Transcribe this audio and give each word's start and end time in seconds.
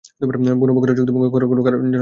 বনু 0.61 0.71
বকরের 0.75 0.95
চুক্তিভঙ্গ 0.97 1.25
করার 1.25 1.47
কারণ 1.47 1.61
কারো 1.61 1.77
জানা 1.77 1.79
ছিল 1.79 1.83
না। 1.83 1.89